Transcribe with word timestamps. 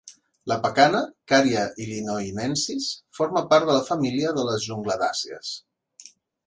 La 0.51 0.55
pacana 0.61 1.01
(Carya 1.31 1.65
illinoinensis) 1.85 2.89
forma 3.19 3.47
part 3.53 3.69
de 3.71 3.77
la 3.81 3.85
família 3.93 4.37
de 4.41 4.51
les 4.51 4.69
jungladàcies. 4.73 5.57